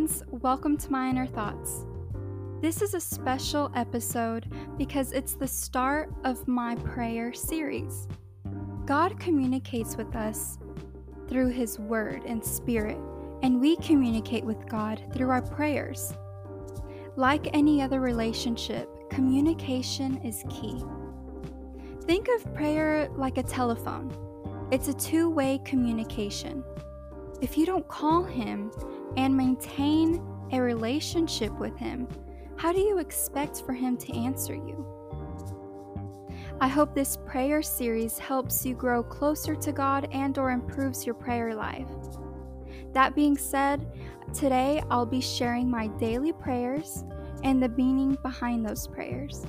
[0.00, 0.22] friends.
[0.30, 1.84] Welcome to My Inner Thoughts.
[2.62, 8.08] This is a special episode because it's the start of my prayer series.
[8.86, 10.58] God communicates with us
[11.28, 12.96] through His Word and Spirit,
[13.42, 16.14] and we communicate with God through our prayers.
[17.16, 20.82] Like any other relationship, communication is key.
[22.04, 24.16] Think of prayer like a telephone,
[24.70, 26.64] it's a two way communication.
[27.42, 28.70] If you don't call Him
[29.16, 32.08] and maintain a relationship with Him,
[32.56, 34.86] how do you expect for Him to answer you?
[36.60, 41.14] I hope this prayer series helps you grow closer to God and or improves your
[41.14, 41.88] prayer life.
[42.92, 43.86] That being said,
[44.34, 47.04] today I'll be sharing my daily prayers
[47.44, 49.46] and the meaning behind those prayers.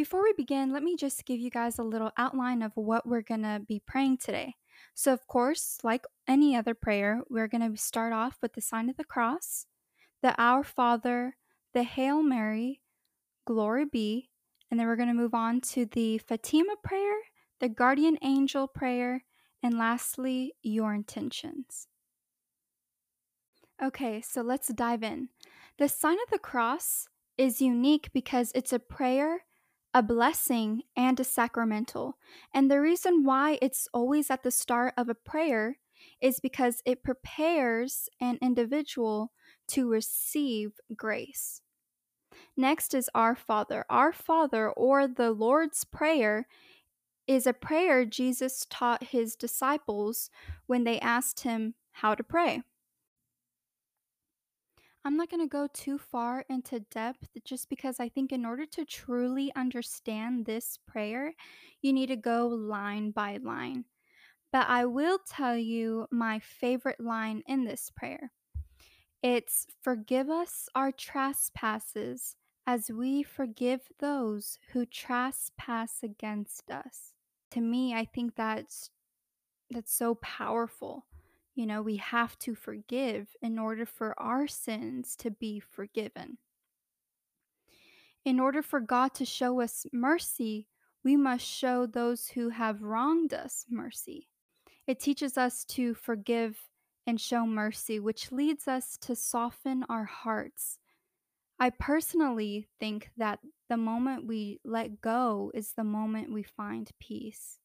[0.00, 3.20] Before we begin, let me just give you guys a little outline of what we're
[3.20, 4.54] going to be praying today.
[4.94, 8.88] So, of course, like any other prayer, we're going to start off with the sign
[8.88, 9.66] of the cross,
[10.22, 11.36] the Our Father,
[11.74, 12.80] the Hail Mary,
[13.46, 14.30] Glory be,
[14.70, 17.18] and then we're going to move on to the Fatima prayer,
[17.60, 19.24] the Guardian Angel prayer,
[19.62, 21.88] and lastly, your intentions.
[23.82, 25.28] Okay, so let's dive in.
[25.76, 27.06] The sign of the cross
[27.36, 29.42] is unique because it's a prayer
[29.92, 32.16] a blessing, and a sacramental.
[32.54, 35.78] And the reason why it's always at the start of a prayer
[36.20, 39.32] is because it prepares an individual
[39.68, 41.60] to receive grace.
[42.56, 43.84] Next is Our Father.
[43.90, 46.46] Our Father, or the Lord's Prayer,
[47.26, 50.30] is a prayer Jesus taught his disciples
[50.66, 52.62] when they asked him how to pray.
[55.04, 58.66] I'm not going to go too far into depth just because I think in order
[58.66, 61.32] to truly understand this prayer,
[61.80, 63.84] you need to go line by line.
[64.52, 68.30] But I will tell you my favorite line in this prayer.
[69.22, 72.36] It's forgive us our trespasses
[72.66, 77.12] as we forgive those who trespass against us.
[77.52, 78.90] To me, I think that's
[79.70, 81.06] that's so powerful
[81.54, 86.38] you know, we have to forgive in order for our sins to be forgiven.
[88.24, 90.66] In order for God to show us mercy,
[91.02, 94.28] we must show those who have wronged us mercy.
[94.86, 96.58] It teaches us to forgive
[97.06, 100.78] and show mercy, which leads us to soften our hearts.
[101.58, 103.38] I personally think that
[103.68, 107.59] the moment we let go is the moment we find peace.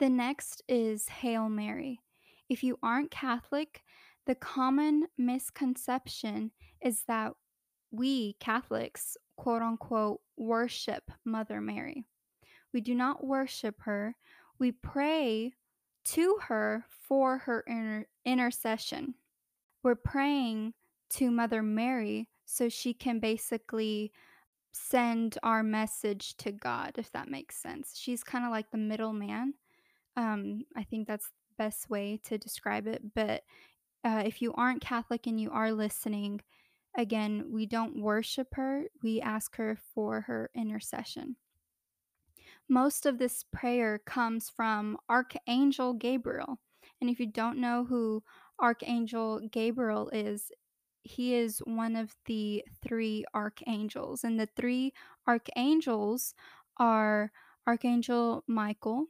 [0.00, 2.00] The next is Hail Mary.
[2.48, 3.82] If you aren't Catholic,
[4.26, 6.50] the common misconception
[6.82, 7.32] is that
[7.90, 12.04] we Catholics, quote unquote, worship Mother Mary.
[12.72, 14.16] We do not worship her,
[14.58, 15.52] we pray
[16.06, 19.14] to her for her inter- intercession.
[19.82, 20.74] We're praying
[21.10, 24.12] to Mother Mary so she can basically
[24.72, 27.96] send our message to God, if that makes sense.
[27.96, 29.54] She's kind of like the middleman.
[30.16, 33.02] Um, I think that's the best way to describe it.
[33.14, 33.42] But
[34.04, 36.40] uh, if you aren't Catholic and you are listening,
[36.96, 41.36] again, we don't worship her, we ask her for her intercession.
[42.68, 46.58] Most of this prayer comes from Archangel Gabriel.
[47.00, 48.22] And if you don't know who
[48.58, 50.50] Archangel Gabriel is,
[51.02, 54.24] he is one of the three archangels.
[54.24, 54.92] And the three
[55.26, 56.34] archangels
[56.78, 57.30] are
[57.66, 59.06] Archangel Michael,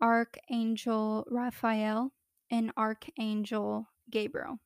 [0.00, 2.12] Archangel Raphael,
[2.50, 4.58] and Archangel Gabriel.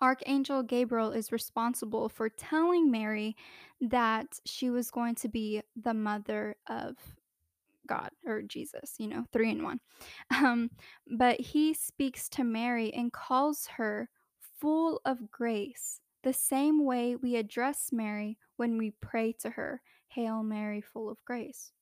[0.00, 3.34] Archangel Gabriel is responsible for telling Mary
[3.80, 6.96] that she was going to be the mother of
[7.86, 9.80] God or Jesus, you know, three in one.
[10.30, 10.70] Um,
[11.06, 14.08] but he speaks to Mary and calls her
[14.60, 20.42] full of grace, the same way we address Mary when we pray to her Hail
[20.42, 21.72] Mary, full of grace.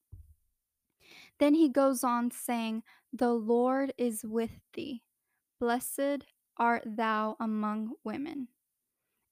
[1.38, 2.82] Then he goes on saying,
[3.12, 5.02] The Lord is with thee.
[5.60, 6.24] Blessed
[6.56, 8.48] art thou among women.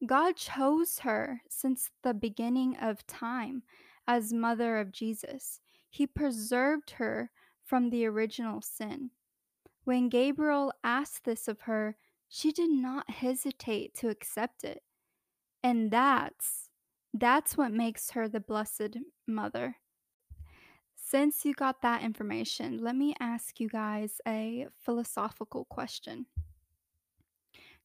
[0.04, 3.62] God chose her since the beginning of time
[4.08, 5.60] as mother of Jesus.
[5.90, 7.31] He preserved her
[7.64, 9.10] from the original sin.
[9.84, 11.96] When Gabriel asked this of her,
[12.28, 14.82] she did not hesitate to accept it.
[15.62, 16.69] And that's
[17.14, 18.96] that's what makes her the blessed
[19.26, 19.76] mother.
[21.12, 26.25] Since you got that information, let me ask you guys a philosophical question.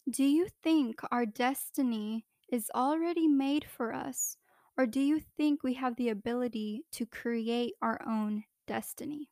[0.09, 4.38] Do you think our destiny is already made for us,
[4.77, 9.30] or do you think we have the ability to create our own destiny?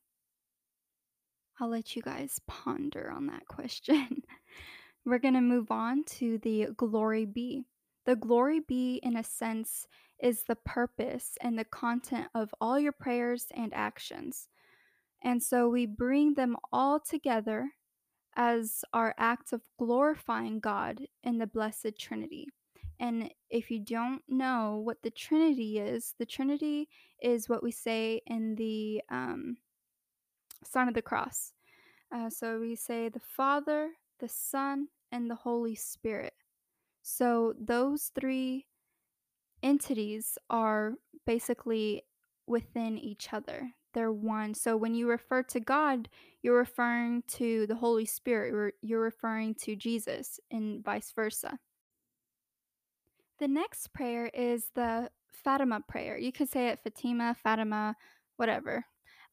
[1.62, 4.24] I'll let you guys ponder on that question.
[5.06, 7.64] We're going to move on to the glory be.
[8.06, 9.88] The glory be, in a sense,
[10.22, 14.48] is the purpose and the content of all your prayers and actions.
[15.24, 17.72] And so we bring them all together
[18.36, 22.48] as our act of glorifying God in the Blessed Trinity.
[23.00, 26.88] And if you don't know what the Trinity is, the Trinity
[27.22, 29.58] is what we say in the um,
[30.64, 31.54] sign of the cross.
[32.14, 36.34] Uh, so we say the Father, the Son, and the Holy Spirit.
[37.02, 38.66] So those three
[39.64, 40.94] entities are
[41.26, 42.04] basically
[42.48, 43.72] within each other.
[43.94, 44.54] They're one.
[44.54, 46.10] So when you refer to God,
[46.42, 51.58] you're referring to the Holy Spirit, you're, referring to Jesus, and vice versa.
[53.40, 56.18] The next prayer is the Fatima prayer.
[56.18, 57.96] You could say it Fatima, Fatima,
[58.38, 58.86] whatever.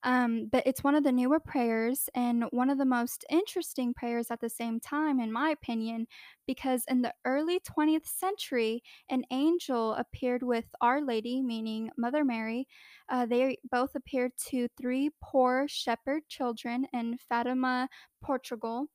[0.05, 4.31] Um, but it's one of the newer prayers and one of the most interesting prayers
[4.31, 6.07] at the same time, in my opinion,
[6.47, 12.67] because in the early 20th century, an angel appeared with Our Lady, meaning Mother Mary.
[13.09, 17.89] Uh, they both appeared to three poor shepherd children in Fatima,
[18.23, 18.87] Portugal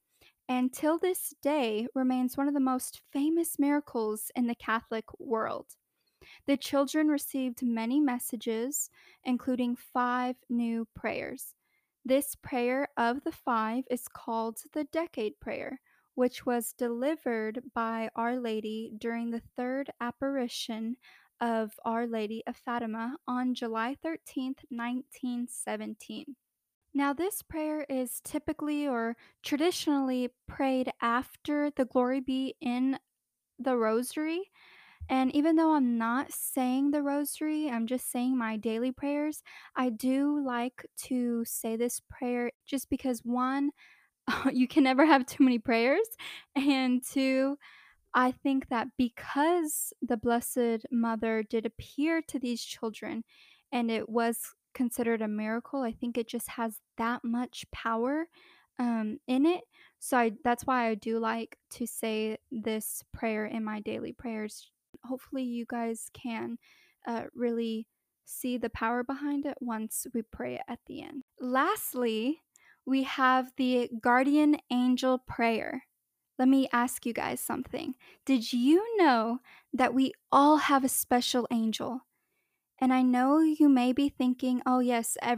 [0.49, 5.65] and till this day remains one of the most famous miracles in the Catholic world.
[6.45, 8.89] The children received many messages,
[9.23, 11.55] including five new prayers.
[12.05, 15.81] This prayer of the five is called the Decade Prayer,
[16.15, 20.95] which was delivered by Our Lady during the third apparition
[21.41, 26.35] of Our Lady of Fatima on July 13, 1917.
[26.93, 32.97] Now, this prayer is typically or traditionally prayed after the Glory Be in
[33.59, 34.49] the Rosary.
[35.09, 39.41] And even though I'm not saying the Rosary, I'm just saying my daily prayers,
[39.75, 43.71] I do like to say this prayer just because one,
[44.51, 46.07] you can never have too many prayers,
[46.55, 47.57] and two,
[48.13, 53.23] I think that because the Blessed Mother did appear to these children
[53.71, 54.39] and it was
[54.73, 58.27] considered a miracle, I think it just has that much power
[58.79, 59.61] um, in it.
[59.99, 64.71] So I, that's why I do like to say this prayer in my daily prayers.
[65.07, 66.57] Hopefully, you guys can
[67.07, 67.87] uh, really
[68.25, 71.23] see the power behind it once we pray it at the end.
[71.39, 72.41] Lastly,
[72.85, 75.83] we have the guardian angel prayer.
[76.39, 77.95] Let me ask you guys something.
[78.25, 79.39] Did you know
[79.73, 82.01] that we all have a special angel?
[82.79, 85.35] And I know you may be thinking, oh, yes, uh,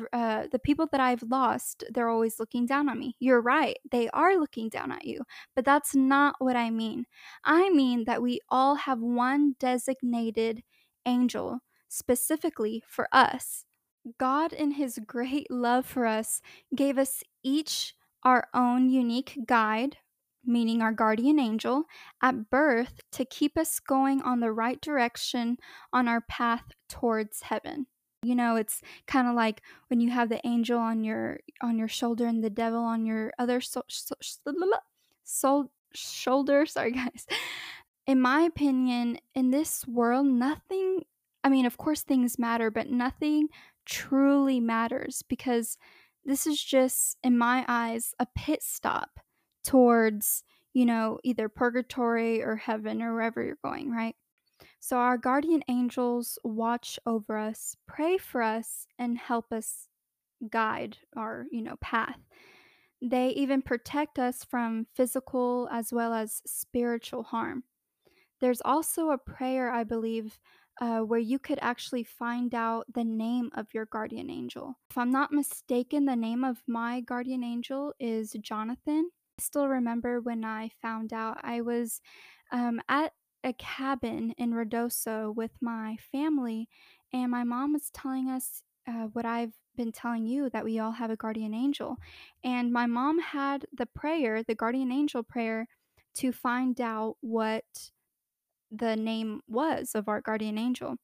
[0.52, 3.16] the people that I've lost, they're always looking down on me.
[3.20, 5.22] You're right, they are looking down at you.
[5.56, 7.06] But that's not what I mean.
[7.44, 10.64] I mean that we all have one designated
[11.06, 13.66] angel specifically for us.
[14.18, 16.42] God, in His great love for us,
[16.76, 19.98] gave us each our own unique guide
[20.50, 21.84] meaning our guardian angel,
[22.22, 25.58] at birth to keep us going on the right direction
[25.94, 27.86] on our path towards heaven.
[28.24, 31.88] You know, it's kind of like when you have the angel on your on your
[31.88, 33.84] shoulder and the devil on your other so,
[35.24, 36.66] so, shoulder.
[36.66, 37.26] Sorry, guys.
[38.06, 41.04] In my opinion, in this world, nothing.
[41.44, 43.48] I mean, of course, things matter, but nothing
[43.86, 45.78] truly matters because
[46.26, 49.22] this is just, in my eyes, a pit stop
[49.64, 54.16] towards, you know, either purgatory or heaven or wherever you're going, right?
[54.80, 59.88] So our guardian angels watch over us, pray for us, and help us
[60.50, 62.20] guide our, you know, path.
[63.02, 67.64] They even protect us from physical as well as spiritual harm.
[68.42, 70.40] There's also a prayer, I believe,
[70.82, 74.78] uh, where you could actually find out the name of your guardian angel.
[74.90, 79.10] If I'm not mistaken, the name of my guardian angel is Jonathan.
[79.40, 82.02] Still remember when I found out I was
[82.52, 86.70] um, at a cabin in Ruidoso with my family,
[87.14, 90.92] and my mom was telling us uh, what I've been telling you that we all
[90.92, 91.98] have a guardian angel.
[92.44, 95.68] And my mom had the prayer, the guardian angel prayer,
[96.16, 97.92] to find out what
[98.72, 100.98] the name was of our guardian angel.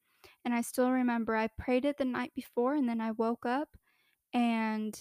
[0.44, 3.70] And I still remember I prayed it the night before, and then I woke up
[4.34, 5.00] and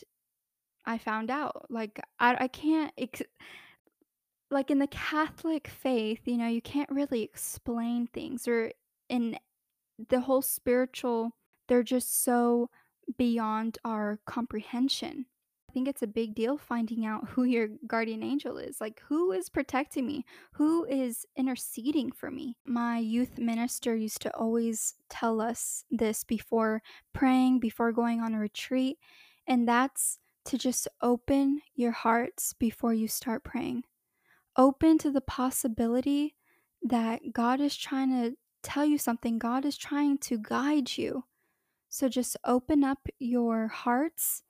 [0.86, 1.66] I found out.
[1.70, 3.22] Like, I, I can't, ex-
[4.50, 8.72] like in the Catholic faith, you know, you can't really explain things, or
[9.08, 9.38] in
[10.08, 11.32] the whole spiritual,
[11.68, 12.70] they're just so
[13.18, 15.26] beyond our comprehension.
[15.68, 18.80] I think it's a big deal finding out who your guardian angel is.
[18.80, 20.24] Like, who is protecting me?
[20.52, 22.56] Who is interceding for me?
[22.64, 28.38] My youth minister used to always tell us this before praying, before going on a
[28.38, 28.98] retreat.
[29.46, 33.84] And that's to just open your hearts before you start praying.
[34.56, 36.36] Open to the possibility
[36.82, 41.24] that God is trying to tell you something, God is trying to guide you.
[41.88, 44.42] So just open up your hearts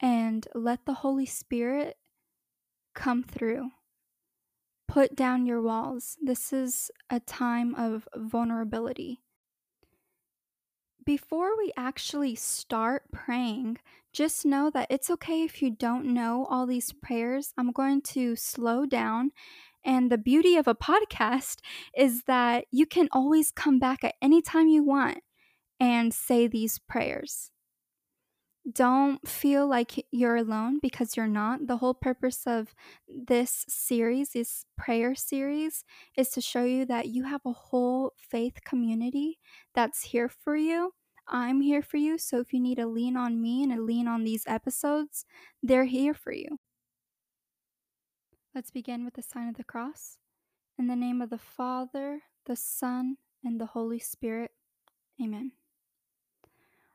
[0.00, 1.96] and let the Holy Spirit
[2.94, 3.70] come through.
[4.88, 6.16] Put down your walls.
[6.20, 9.22] This is a time of vulnerability.
[11.04, 13.78] Before we actually start praying,
[14.12, 17.52] just know that it's okay if you don't know all these prayers.
[17.56, 19.32] I'm going to slow down.
[19.84, 21.58] And the beauty of a podcast
[21.96, 25.18] is that you can always come back at any time you want
[25.80, 27.50] and say these prayers.
[28.70, 31.66] Don't feel like you're alone because you're not.
[31.66, 32.74] The whole purpose of
[33.08, 35.84] this series, this prayer series,
[36.16, 39.40] is to show you that you have a whole faith community
[39.74, 40.92] that's here for you.
[41.26, 42.18] I'm here for you.
[42.18, 45.24] So if you need to lean on me and to lean on these episodes,
[45.62, 46.58] they're here for you.
[48.54, 50.18] Let's begin with the sign of the cross.
[50.78, 54.52] In the name of the Father, the Son, and the Holy Spirit.
[55.20, 55.52] Amen.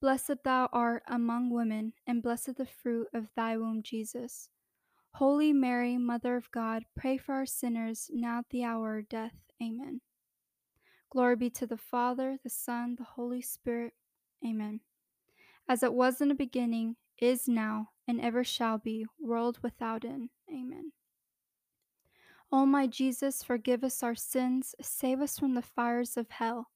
[0.00, 4.48] Blessed thou art among women, and blessed the fruit of thy womb, Jesus.
[5.12, 9.34] Holy Mary, Mother of God, pray for our sinners, now at the hour of death.
[9.62, 10.02] Amen.
[11.10, 13.94] Glory be to the Father, the Son, the Holy Spirit.
[14.44, 14.80] Amen.
[15.68, 20.28] As it was in the beginning, is now, and ever shall be, world without end.
[20.50, 20.92] Amen.
[22.52, 26.68] O my Jesus, forgive us our sins, save us from the fires of hell.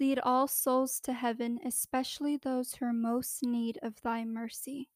[0.00, 4.88] Lead all souls to heaven, especially those who are most need of thy mercy.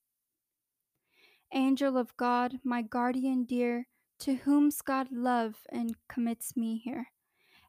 [1.53, 3.87] Angel of God, my guardian dear,
[4.21, 7.09] to whom's God love and commits me here.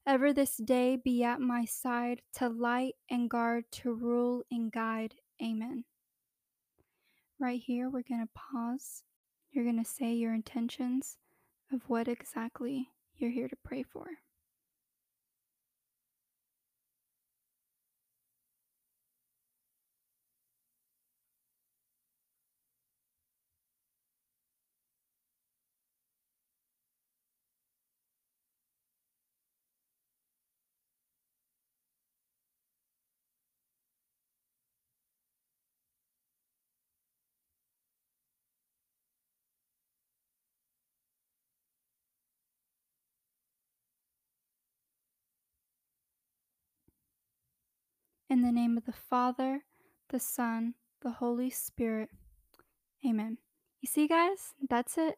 [0.08, 5.16] Ever this day be at my side, to light and guard, to rule and guide.
[5.44, 5.84] Amen.
[7.38, 9.04] Right here, we're going to pause.
[9.52, 11.18] You're going to say your intentions
[11.74, 12.88] of what exactly
[13.18, 14.06] you're here to pray for.
[48.36, 49.64] In the name of the Father,
[50.10, 52.10] the Son, the Holy Spirit.
[53.08, 53.38] Amen.
[53.80, 55.16] You see, guys, that's it.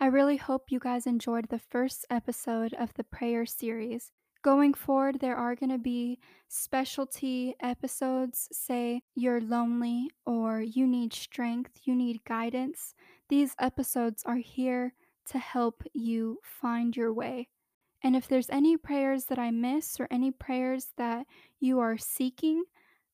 [0.00, 4.10] I really hope you guys enjoyed the first episode of the prayer series.
[4.40, 8.48] Going forward, there are going to be specialty episodes.
[8.52, 12.94] Say you're lonely or you need strength, you need guidance.
[13.28, 14.94] These episodes are here
[15.26, 17.48] to help you find your way.
[18.02, 21.26] And if there's any prayers that I miss or any prayers that
[21.58, 22.64] you are seeking,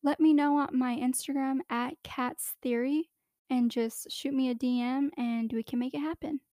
[0.03, 3.09] let me know on my Instagram at Cats Theory
[3.49, 6.41] and just shoot me a DM and we can make it happen.